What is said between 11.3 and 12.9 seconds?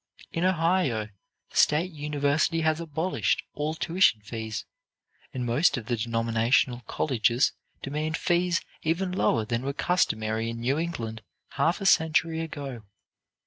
half a century ago.